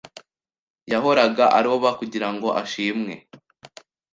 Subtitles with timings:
[0.91, 3.13] Yahoraga aroba kugirango ashimwe.